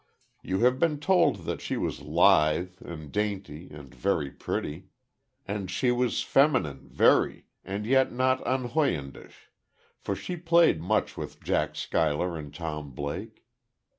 [0.41, 4.87] You have been told that she was lithe, and dainty and very pretty.
[5.45, 9.51] And she was feminine, very, and yet not unhoydenish;
[9.99, 13.45] for she played much with Jack Schuyler and Tom Blake.